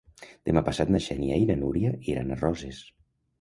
Demà 0.49 0.61
passat 0.69 0.93
na 0.95 1.01
Xènia 1.07 1.37
i 1.41 1.45
na 1.51 1.59
Núria 1.65 1.93
iran 2.15 2.31
a 2.31 2.39
Roses. 2.41 2.81